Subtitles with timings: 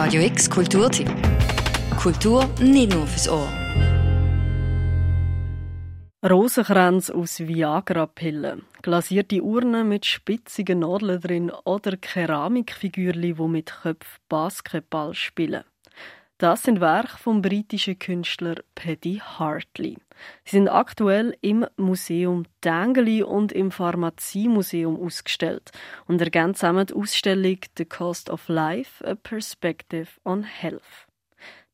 [0.00, 1.10] Radio X Kulturtipp.
[2.00, 3.48] Kultur nicht nur fürs Ohr.
[6.24, 15.14] Rosenkränze aus Viagra-Pillen, glasierte Urnen mit spitzigen Nadeln drin oder Keramikfigürchen, die mit Köpfen Basketball
[15.14, 15.64] spielen.
[16.38, 19.96] Das sind Werke vom britischen Künstler Paddy Hartley.
[20.44, 25.72] Sie sind aktuell im Museum Dangeli und im Pharmaziemuseum ausgestellt
[26.06, 31.08] und ergänzen zusammen die Ausstellung The Cost of Life: A Perspective on Health.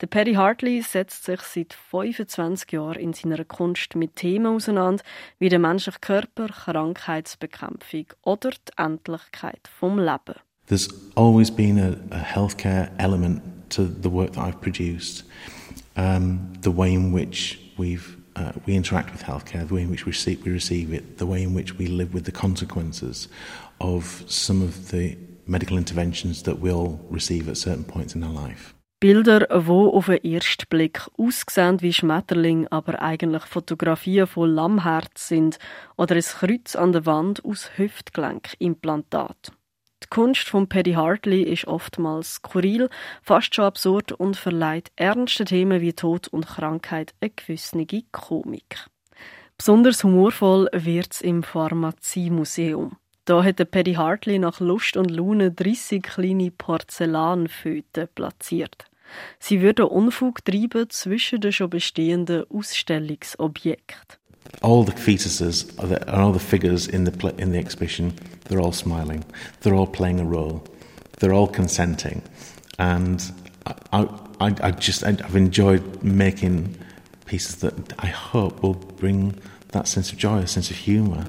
[0.00, 5.02] Der Paddy Hartley setzt sich seit 25 Jahren in seiner Kunst mit Themen auseinander,
[5.40, 10.38] wie der menschliche Körper, Krankheitsbekämpfung oder die Endlichkeit vom Leben.
[10.68, 15.24] There's always been a, a healthcare element to the work that I've produced.
[15.96, 20.06] Um, the way in which we've uh, we interact with healthcare, the way in which
[20.06, 23.28] we receive, we receive it, the way in which we live with the consequences
[23.80, 25.16] of some of the
[25.46, 28.74] medical interventions that we'll receive at certain points in our life.
[29.00, 35.58] Bilder, die auf den ersten Blick aussehen wie Schmetterling, aber eigentlich Fotografien von Lammherz sind
[35.96, 39.52] oder ein Kreuz an der Wand aus Hüftgelenkimplantat.
[40.12, 42.90] Kunst von Paddy Hartley ist oftmals skurril,
[43.22, 48.90] fast schon absurd und verleiht ernste Themen wie Tod und Krankheit eine gewisse Komik.
[49.56, 52.98] Besonders humorvoll wird es im Pharmaziemuseum.
[53.24, 58.84] Da hat Paddy Hartley nach Lust und Laune 30 kleine Porzellanföten platziert.
[59.38, 64.18] Sie würden Unfug treiben zwischen den schon bestehenden Ausstellungsobjekten.
[64.60, 68.12] All the fetuses and all the figures in the in the exhibition,
[68.52, 69.24] they're all smiling.
[69.60, 70.62] They're all playing a role.
[71.18, 72.22] They're all consenting,
[72.78, 73.18] and
[73.92, 74.06] I,
[74.40, 76.76] I, I just I've enjoyed making
[77.24, 79.34] pieces that I hope will bring
[79.70, 81.24] that sense of joy, a sense of humour.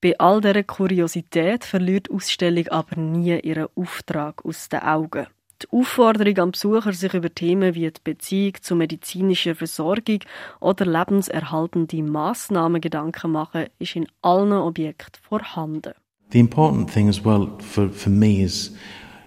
[0.00, 5.26] Bei all dieser Kuriosität verliert die Ausstellung aber nie ihren Auftrag aus den Augen.
[5.60, 10.20] Die Aufforderung an Besucher, sich über Themen wie die Beziehung zu medizinischer Versorgung
[10.60, 15.94] oder lebenserhaltende Massnahmen Gedanken machen, ist in allen Objekten vorhanden.
[16.30, 18.70] The important thing as well for, for me is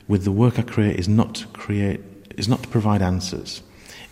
[0.08, 2.02] with the work I create is not to create
[2.38, 3.62] is not to provide answers.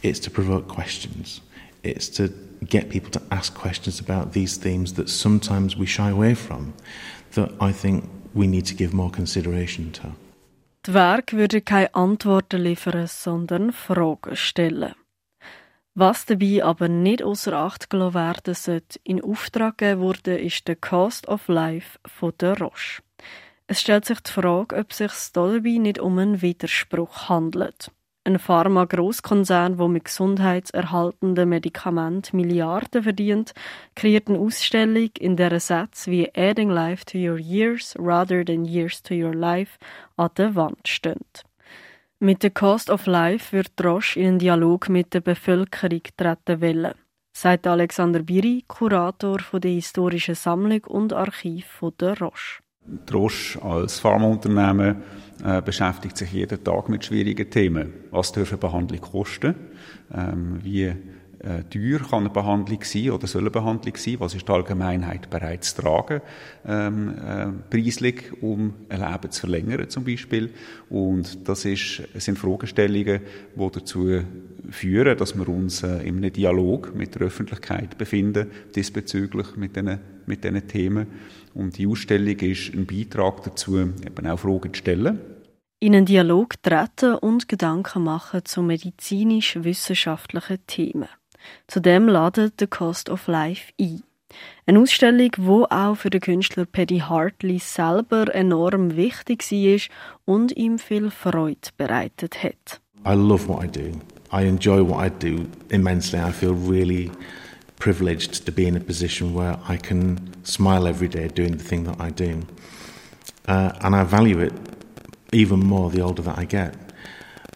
[0.02, 1.42] It's to provoke questions.
[1.84, 2.34] It's to
[2.68, 6.74] get people to ask questions about these themes that sometimes we shy away from
[7.32, 10.16] that I think we need to give more consideration to.
[10.84, 14.96] Die würden keine Antworten liefern, sondern Fragen stellen.
[15.96, 20.76] Was dabei aber nicht außer Acht gelassen werden sollte, in Auftrag gegeben wurde, ist der
[20.76, 23.02] Cost of Life von der Roche.
[23.68, 27.92] Es stellt sich die Frage, ob sich dabei nicht um einen Widerspruch handelt.
[28.24, 33.54] Ein Pharma-Grosskonzern, der mit gesundheitserhaltenden Medikamenten Milliarden verdient,
[33.96, 39.02] kreiert eine Ausstellung, in der Sätze wie Adding life to your years rather than years
[39.02, 39.80] to your life
[40.18, 41.26] an der Wand stehen.
[42.22, 46.94] Mit der Cost of Life wird Roche in einen Dialog mit der Bevölkerung treten wollen,
[47.31, 52.62] sagt Alexander Biri, Kurator der Historischen Sammlung und Archiv der Roche.
[52.85, 54.97] Die Roche als Pharmaunternehmen
[55.46, 57.94] äh, beschäftigt sich jeden Tag mit schwierigen Themen.
[58.12, 59.56] Was dürfen Behandlung kosten?
[60.13, 60.94] Ähm, wie
[61.40, 64.16] äh, teuer kann eine Behandlung sein oder soll eine Behandlung sein?
[64.20, 66.22] Was ist die Allgemeinheit bereit zu tragen?
[66.66, 70.52] Ähm, äh, preislich, um ein Leben zu verlängern zum Beispiel.
[70.90, 73.22] Und das ist, sind Fragestellungen,
[73.56, 74.22] die dazu
[74.70, 80.00] führen, dass wir uns äh, in einem Dialog mit der Öffentlichkeit befinden, diesbezüglich mit diesen,
[80.26, 81.08] mit diesen Themen.
[81.54, 85.20] Und die Ausstellung ist ein Beitrag dazu, eben auch Fragen zu stellen.
[85.82, 91.08] In einen Dialog treten und Gedanken machen zu medizinisch-wissenschaftlichen Themen.
[91.68, 94.04] Zudem ladet The Cost of Life ein.
[94.66, 99.80] Eine Ausstellung, die auch für den Künstler Paddy Hartley selber enorm wichtig war
[100.26, 102.80] und ihm viel Freude bereitet hat.
[103.06, 104.00] I love what I do.
[104.32, 106.20] I enjoy what I do immensely.
[106.20, 107.12] I feel really
[107.80, 111.86] privileged to be in a position where I can smile every day doing the thing
[111.86, 112.46] that I do.
[113.48, 114.54] Uh, and I value it
[115.32, 116.76] even more the older that I get.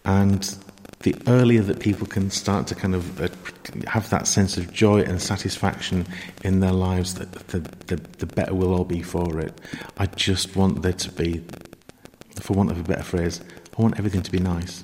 [0.05, 0.43] And
[1.03, 3.27] the earlier that people can start to kind of uh,
[3.87, 6.07] have that sense of joy and satisfaction
[6.43, 9.59] in their lives, the, the, the, better we'll all be for it.
[9.97, 11.43] I just want there to be,
[12.41, 13.41] for want of a better phrase,
[13.77, 14.83] I want everything to be nice.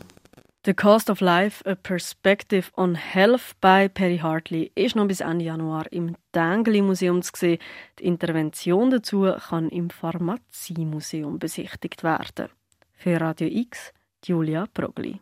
[0.63, 5.45] The Cost of Life, A Perspective on Health bei Perry Hartley ist noch bis Ende
[5.45, 7.59] Januar im Dengli Museum zu sehen.
[7.97, 12.49] Die Intervention dazu kann im Pharmaziemuseum besichtigt werden.
[12.93, 13.93] Für Radio X,
[14.25, 15.21] Julia Progli.